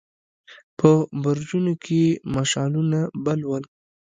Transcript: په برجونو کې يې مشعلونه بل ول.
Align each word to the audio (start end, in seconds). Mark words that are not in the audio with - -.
په 0.79 0.89
برجونو 1.23 1.73
کې 1.83 1.99
يې 2.05 2.19
مشعلونه 2.35 2.99
بل 3.25 3.39
ول. 3.49 3.63